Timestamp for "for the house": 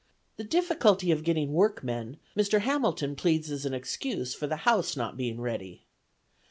4.33-4.97